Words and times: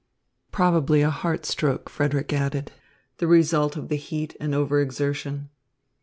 "Probably 0.51 1.03
a 1.03 1.11
heart 1.11 1.45
stroke," 1.45 1.87
Frederick 1.87 2.33
added, 2.33 2.71
"the 3.17 3.27
result 3.27 3.75
of 3.75 3.87
the 3.89 3.97
heat 3.97 4.35
and 4.39 4.55
over 4.55 4.81
exertion." 4.81 5.51